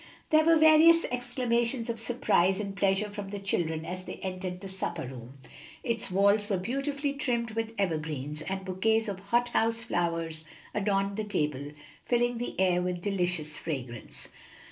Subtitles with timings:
[0.31, 4.67] There were various exclamations of surprise and pleasure from the children as they entered the
[4.67, 5.37] supper room.
[5.83, 10.43] Its walls were beautifully trimmed with evergreens, and bouquets of hot house flowers
[10.73, 14.29] adorned the table, filling the air with delicious fragrance.